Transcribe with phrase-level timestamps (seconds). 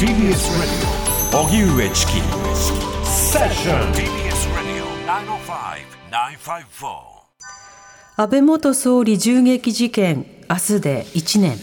[0.00, 1.44] TBS Radio.
[1.46, 2.12] 荻上チキ
[3.04, 4.86] セッション TBS Radio
[6.10, 6.88] 905-954
[8.16, 11.58] 安倍元総理銃撃事件明日で1年。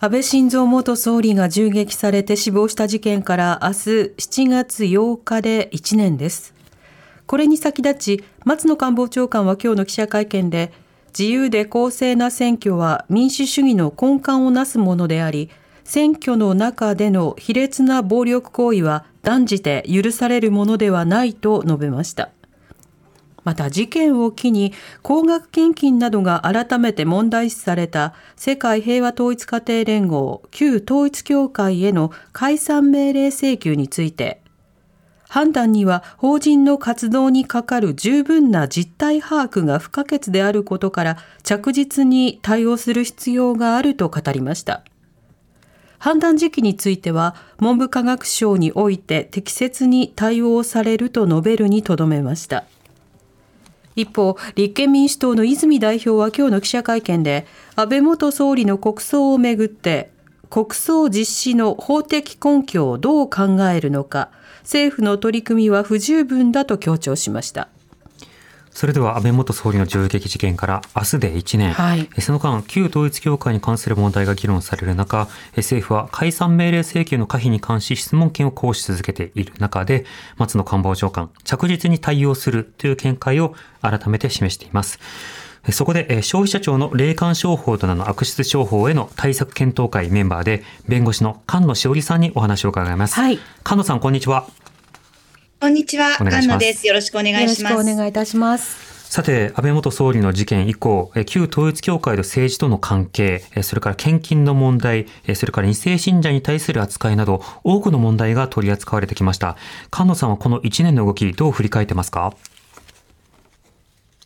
[0.00, 3.74] 安倍晋三元総理が銃撃されて死亡した事件から明日
[4.18, 6.54] 7月8日で1年です。
[7.28, 10.72] これに先立ち松野官房長官は今日の記者会見で
[11.16, 15.50] 自由で公正な選挙は民主主義の根幹をなすものであり
[15.84, 22.30] 選挙の中での卑劣な暴力行為は断じて許されるものではないと述べました
[23.44, 24.72] また事件を機に
[25.02, 34.40] 高額献金などが改めて問題視された世界平和統一家庭連合旧統一教会への解散命令請求について
[35.30, 44.82] 判断には法人の活動にかかる十分な実態把握が不可欠であることから着実に対応する必要があると語りました。
[46.00, 52.64] 判断時期については文部科学省において適切に対応されると述べるにとどめました。
[53.96, 60.10] 一方、立憲民主党の泉代表は今日の記者会見で、安倍元総理の国葬をめぐって、
[60.48, 64.30] 国葬実施の法的根拠をどう考えるのか、
[64.62, 67.68] 政府の取り組みは不十分だと強調しました。
[68.72, 80.06] それでは安倍元総理の銃撃事件から明日で1年、はい、その間、旧統一教会に関する問題が議論される中、政府は解散命令請求の可否に関し質問権を行使続けている中で、
[80.38, 84.98] 松野官房長官、着実に対応するという見解を改めて示しています。
[85.72, 93.14] そこで消費者庁の霊感商法と名の悪質商法への対策検討会メンバーで弁護士の菅野志織さんにお話を伺います。
[93.14, 94.46] はい、菅野さんこんにちは。
[95.60, 96.86] こんにちは、菅野です。
[96.86, 97.72] よろしくお願いします。
[97.74, 99.10] よろしくお願いいたします。
[99.10, 109.58] さて、安倍元総理の事件以降、旧統一教会と政治との関係、それから献金の問題、それから二世信者に対する扱いなど、多くの問題が取り扱われてきました。
[109.94, 112.32] 菅野さんはこの1年の動き、どう振り返ってますか？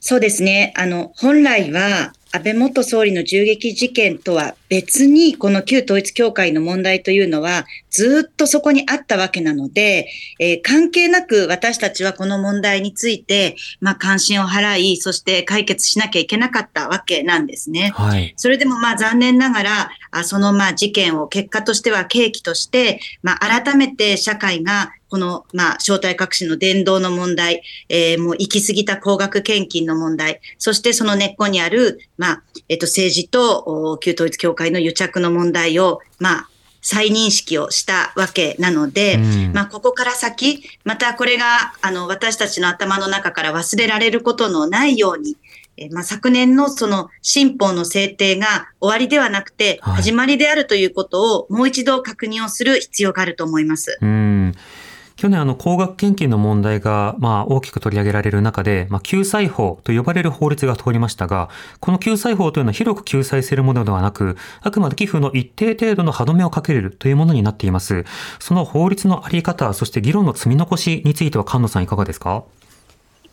[0.07, 0.75] そうですね。
[0.77, 17.93] あの、本来は、安倍元総理の銃撃事件とは別に、この旧統一教会の問題というのは、ずっとそこにあったわけなので、えー、関係なく私たちはこの問題について、まあ、関心を払い、そして解決しなきゃいけなかったわけなんですね。
[17.95, 36.49] はい、それでもまあ残念ながら、あそのまあ事件を結果としては契機として、まあ、改めて社会がこの、まあ、正体隠しの伝道の問題、えー、もう行き過ぎた高額献金の問題、そしてその根っこにある、まあ、えっ、と、政治と旧統一教会の癒着の問題を、まあ、
[36.83, 45.37] 再認識をしたわけなので、うん、まあ、ここから先、またこれが、あの、私たちの頭の中から忘れられることのないように、
[45.77, 53.97] えまあ、昨年のその新法の制定が終わりではなくて、始まりであるということをもう一度確認をする必要があると思います。
[54.01, 54.55] うん
[55.17, 61.49] 去年あの高額献金の問題がまあ大きく取り上げられる中で、まあ、救済法と呼ばれる法律が通りましたが、
[61.79, 68.05] この救済法というのは広く救済するものではなく、あくまで寄付の一定程度の歯止めをかけれるというものになっています。
[68.41, 72.43] その法律のあり方、そして議論の積み残しについては菅野さんいかがですか？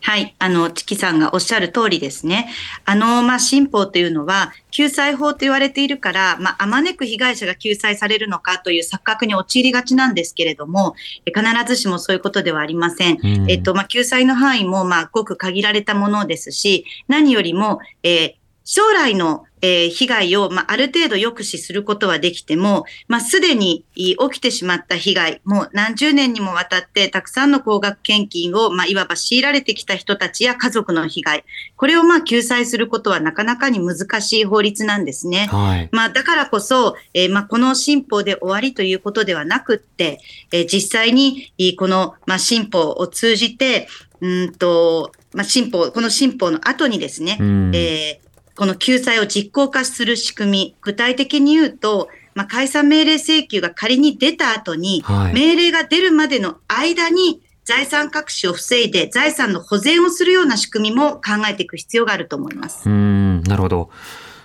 [0.02, 0.36] はい。
[0.40, 2.50] あの、チキさんがおっしゃる通りですね。
[2.86, 10.96] あの、まあ、新法というのは、救済法と言われているから、まあ、あまねく被害者が救済されるのかという錯覚に陥りがちなんですけれども、
[11.26, 13.20] 必ずしもそういうことではありません。
[13.22, 31.46] うん、えっと、まあ、救済の範囲も、まあ、ごく限られたものですし、何よりも、えー、将来のえー、被害を、まあ、ある程度抑止することはできても、まあ、すでに起きてしまった被害、もう何十年にもわたってたくさんの高額献金を、まあ、いわば強いられてきた人たちや家族の被害、
[31.76, 35.48] これをまあ救済することはなかなかに難しい法律なんですね。
[35.52, 40.20] はい、まあ、だからこそ、えー、まあ、この新法で終わりということではなくって、
[40.52, 43.88] えー、実際にこの、まあ、新法を通じて、
[44.22, 47.38] うんと、まあ、新法、この新法の後にですね、
[47.74, 48.31] えー
[48.62, 62.88] この救済を実行化する仕組み、具体的に言うと、まあ、解散命令請求が仮に出た後に、はい、命令が出るまでの間に財産隠しを防いで財産の保全をするような仕組みも考えていく必要があると思います。
[62.88, 63.90] うん、なるほど。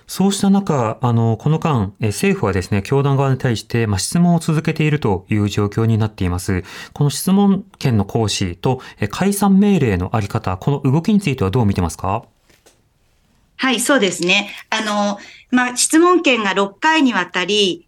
[0.06, 6.64] そうした中、あの、この間、政府はですね、教団側に対して、まあ、質問を続けているという状況になっています。
[6.94, 8.80] この質問権の行使と、
[9.10, 12.24] 解散命令のあり方、この動きについてはどう見てますか？
[13.58, 14.50] はい、そうですね。
[14.70, 15.18] あの、
[15.50, 17.86] まあ、質問権が6回にわたり、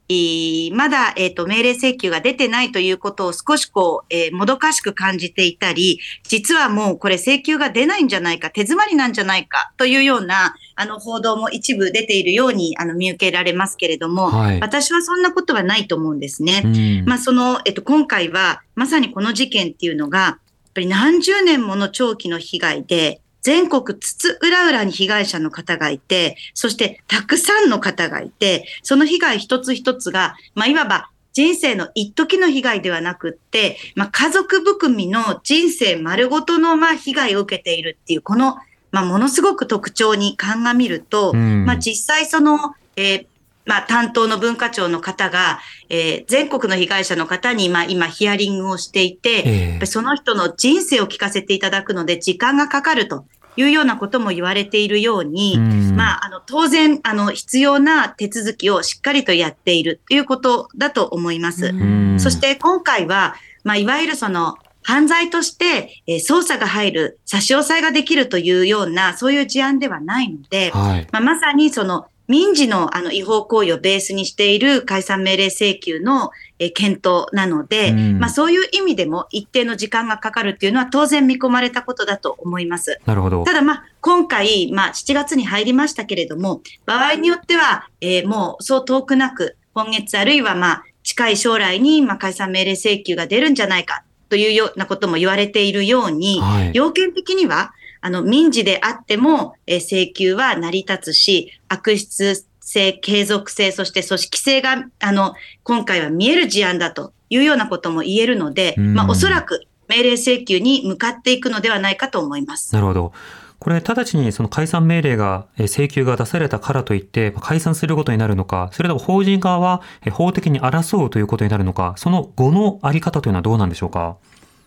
[0.75, 16.63] まだ、えっ、ー、と、命令請求が出てないということを少しこう、えー、もどかしく感じていたり、実はもうこれ請求が出ないんじゃないか、手詰まりなんじゃないかというような、あの、報道も一部出ているように、あの、見受けられますけれども、はい、私はそんなことはないと思うんですね。
[16.65, 20.39] うん、まあ、その、えっと、今回は、まさにこの事件っていうのが、やっ
[20.75, 38.57] ぱり何十年もの長期の被害で、全国津々浦々に被害者の方がいて、そしてたくさんの方がいて、その被害一つ一つが、まあ、いわば人生の一時の被害ではなくって、まあ、家族含みの人生丸ごとの、まあ、被害を受けているっていう、この、
[38.91, 43.27] まあ、ものすごく特徴に鑑みると、まあ、実際その、えー
[43.69, 45.61] まあ、担当の文化庁の方が、
[45.91, 53.27] えー、全国の被害者の方に、まあ、今ヒアリングをしていて、えー、その人の人生を聞かせていただくので時間がかかると
[53.57, 61.75] いうようなことも言われているように、まあ、あの、当然、あの、必要な手続きをしっかりとやっているということだと思います。
[62.19, 63.35] そして今回は、
[63.65, 83.01] まあ、いわゆるその、犯罪として、えー、捜査が入る、差し押さえができるというような、そういう事案ではないので、はい、まあ、まさにその民事のあの違法行為をベースにしている解散命令請求のえ検討なので、うん、まあそういう意味でも一定の時間がかかるっていうのは当然見込まれたことだと思います。
[83.07, 83.45] なるほど。
[83.45, 112.75] ただまあ今回、まあ7月に入りましたけれども、場合によっては、えー、もうそう遠くなく、今月あるいはまあ近い将来にまあ解散命令請求が出るんじゃないかというようなことも言われているように、はい、要件的にはあの、民事であっても、え請求は成り立つし、悪質性、継続性、そして組織性が、あの、今回は見える事案だというようなことも言えるので、まあ、おそらく命令請求に向かっていくのではないかと思います。
[112.75, 113.13] なるほど。
[113.59, 124.17] これ、直ちにその解散命令が、請求が出されたからといって、解散することになるのか、それとも法人側は法的に争うということになるのか、その後のあり方というのはどうなんでしょうか？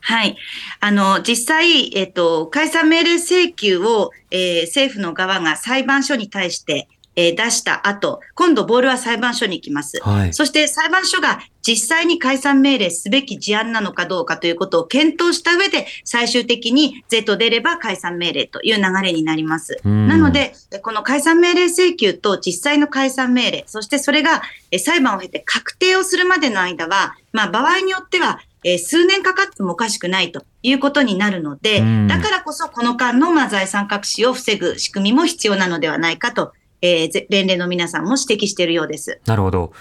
[0.01, 0.35] はい。
[0.79, 9.99] あの、実際、えっと、解散命令請求を、えー、政府の側が裁判所に対して、えー、出した後、今度ボールは裁判所に行きます。
[10.01, 19.77] はい、そして裁判所が実際に解散命令すべき事案なのかどうかということを検討した上で、最終的に是と出れば解散命令という流れになります。
[19.83, 24.41] なので、この解散命令請求と実際の解散命令、そしてそれが
[24.79, 39.19] 裁判を経て確定をするまでの間は、まあ場合によってはえー、数年かかってもおかしくないということになるので、だからこそこの間のまあ財産隠しを防ぐ仕組みも必要なのではないかと、えー、連連の皆さんも指摘しているようです。
[39.25, 39.73] なるほど。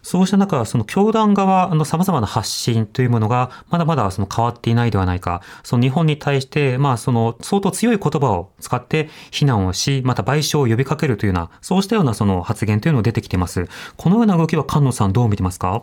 [0.00, 5.42] そうした中、その教団側の様々な発信というものが、まだまだその変わっていないではないか。
[5.64, 13.68] その日本に対して、まあその相当強い言葉を使って非難をし、また賠償を呼びかけるというような、そうしたようなその発言というのが出てきています。
[13.96, 15.82] このような動きは菅野さんどう見てますか？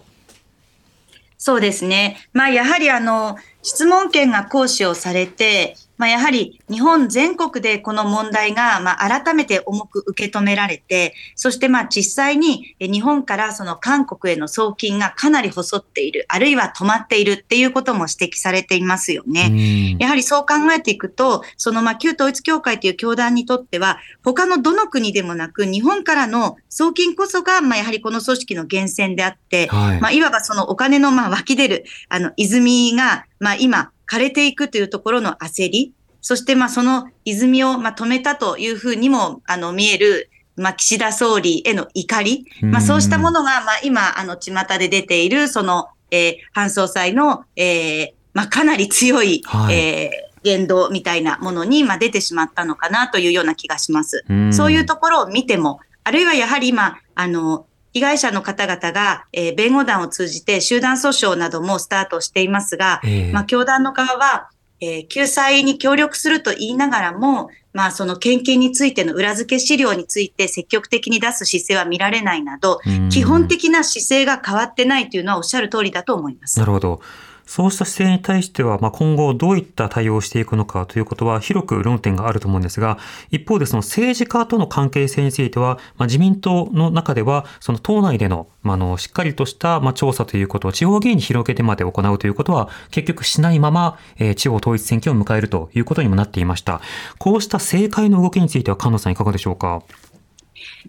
[1.38, 2.18] そうですね。
[2.34, 19.96] まあ、やはりあの、質問権が行使をされて、まあ、やはり日本全国でこの問題が、まあ、改めて重く受け止められて、そしてまあ実際に日本からその韓国への送金がかなり細っている、あるいは止まっているっていうことも指摘されていますよね。
[19.98, 54.24] やはりそう考えていくと、そのまあ旧統一教会という教団にとっては、他のどの国でもなく、日本からの送金こそが、まあやはりこの組織の源泉であって、はい、まあいわばそのお金のまあ湧き出る、あの泉が、まあ今、枯れていくというところの焦り、そしてまあその泉をまあ止めたというふうにもあの見える、まあ、岸田総理への怒り、まあ、そうしたものが、まあ、今、あの、巷で出ている、その、えー、反総裁の、えー、まあ、かなり強い、はい、えー、言動みたいなものに、まあ、出てしまったのかなというような気がします。
[54.30, 57.66] うそういうところを見ても、あるいはやはり今、あの、
[57.96, 64.50] 被害者の方々が、えー、弁護団を通じて集団訴訟などもスタートしていますが、えー、まあ、教団の側は、
[64.82, 76.60] えー、救済に協力すると言いながらも、まあ、その献金についての裏付け資料について積極的に出す姿勢は見られないなど、基本的な姿勢が変わってないというのはおっしゃる通りだと思います。
[76.60, 77.02] なるほど。
[77.46, 82.98] そうした姿勢に対しては、まあ、今後どういった対応をしていくのかということは広く論点があると思うんですが、
[83.30, 96.82] 一方でその政治家との関係性については、まあ、自民党の中では、その党内での、まあ、のしっかりとしたま調査ということを地方議員に広げてまで行うということは結局しないまま、えー、地方統一選挙を迎えるということにもなっていました。
[97.20, 99.84] こうした政界の動きについては菅野さんいかがでしょうか？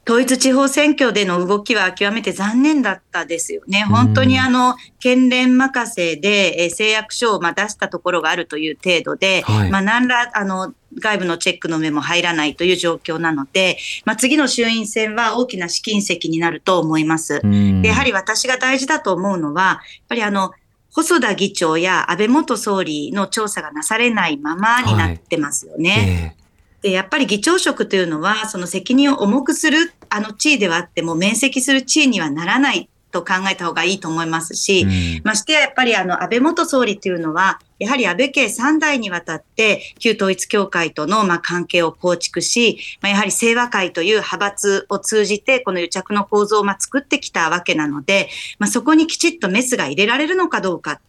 [0.06, 3.85] 統一地方選挙での動きは極めて残念だったですよね。
[3.85, 17.40] 本当にあの、県連任せで、え誓約書をま出したところがあるという程度で、はい、まあ何ら、あの、外部のチェックの目も入らないという状況なので、まあ、次の衆院選は大きな試金石になると思います。
[17.42, 20.52] でやはり私が大事だと思うのは、やっぱりあの、
[20.90, 25.90] 細田議長や安倍元総理の調査がなされないままになってますよね。
[25.90, 26.45] はいえー
[26.83, 48.28] で、やっぱり議長職というのは、その責任を重くする、あの地位ではあっても、免責する地位にはならないと考えた方がいいと思いますし、うん、ましてややっぱりあの、安倍元総理というのは、やはり安倍家3代にわたって旧統一教会とのまあ関係を構築し、まあ、やはり清和会という派閥を通じてこの癒着の構造をまあ作ってきたわけなので、
[48.59, 50.92] まあ、そこにきちっとメスが入れられるのかどうか。
[50.92, 51.00] やっ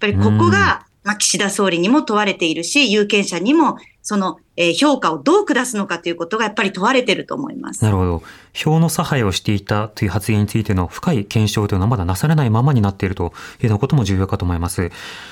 [0.00, 7.82] ぱりここが、まあ、岸田総理にも問われているし、有権者にもその、え、評価をどう下すのかということがやっぱり問われていると思います。
[7.84, 8.22] なるほど。
[8.52, 14.90] 票の差配をしていたという発言についての深い検証というのはまだなされないままになっているというようなことも重要かと思います。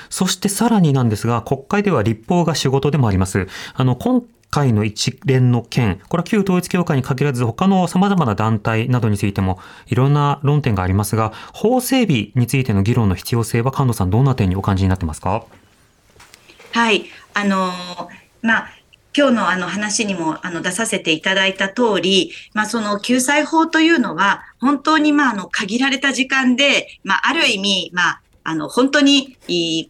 [0.08, 3.48] そしてさらになんですが、国会では立法が仕事でもあります。
[3.74, 15.44] あの、今回の一連の件、これは旧統一教会に限らず他の様々な団体などについてもいろんな論点がありますが、法整備についての議論の必要性は菅野さんどんな点にお感じになってますか？
[16.72, 17.04] はい。
[17.34, 18.08] あのー
[18.42, 18.70] まあ、
[19.16, 29.36] 今日のあの話にもあの出させていただいた通り、まあその救済法というのは本当にまああの限られた時間で、まあある意味、まああの本当に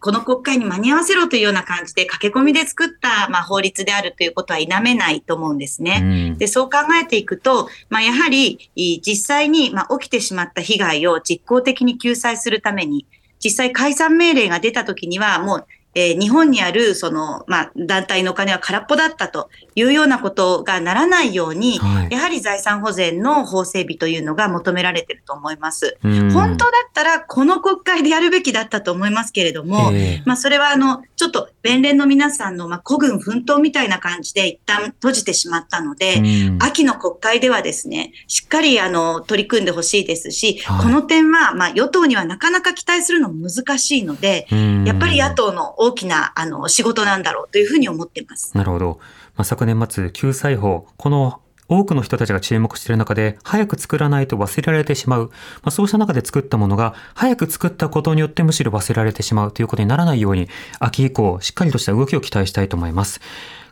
[0.00, 6.34] この国会に間に合わせろというような感じで駆け込みで作ったまあ法律であるということは否めないと思うんですね。
[6.36, 13.06] でそう考えていくと、まあ、やはり実際にまあ起きてしまった被害を実効的に救済するために
[13.42, 25.98] 実際解散命令が出た時にはもうえー、日本にあるその、まあ、団体のお金は空っぽだったというようなことがならないように、はい、やはり財産保全の法整備というのが求められていると思います。
[26.02, 29.92] 本当だったらこの国会でやるべきだったと思いますけれども、
[30.24, 36.22] まあ、それはあのちょっと弁連の皆さんのまあ孤軍奮闘みたいな感じで一旦閉じてしまったので、
[36.60, 44.46] 秋の国会ではですね、しっかりあの取り組んでほしいですし、はい、この点はまあ与党にはなかなか期待するの難しいので、
[44.84, 48.56] やっぱり野党の大きなあの仕事なんだろうというふうに思ってます。
[48.56, 49.00] なるほど。
[49.34, 55.30] まあ、昨年末、救済法、この多くの人たちが注目している中で、早く作らないと忘れられてしまう。
[55.62, 60.48] まあ、そうした中で作ったものが、早く作ったことによってむしろ忘れられてしまうということにならないように、
[60.80, 63.20] 秋以降、しっかりとした動きを期待したいと思います。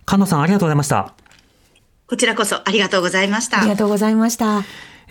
[0.06, 1.12] 菅野さん、ありがとうございました。
[2.06, 3.60] こちらこそありがとうございました。
[3.60, 4.64] ありがとうございました。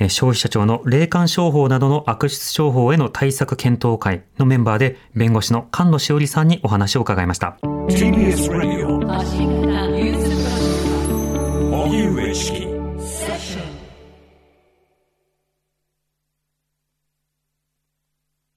[0.09, 7.57] 消費者庁の霊感商法などの悪質商法への対策検討会のメンバーで弁護士の菅野しおりさんにお話を伺いました。
[7.89, 8.97] TBS Radio
[11.71, 12.76] 荻上式